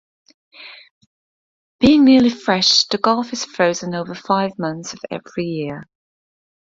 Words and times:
Being 1.79 2.05
nearly 2.05 2.31
fresh, 2.31 2.85
the 2.87 2.97
gulf 2.97 3.33
is 3.33 3.45
frozen 3.45 3.93
over 3.93 4.15
five 4.15 4.57
months 4.57 4.95
every 5.11 5.45
year. 5.45 5.83